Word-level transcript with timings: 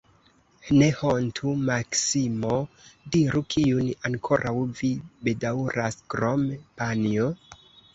Ne 0.77 0.87
hontu, 1.01 1.51
Maksimo, 1.67 2.57
diru, 3.17 3.45
kiun 3.55 3.93
ankoraŭ 4.13 4.57
vi 4.83 4.93
bedaŭras, 5.31 6.05
krom 6.17 6.53
panjo? 6.83 7.35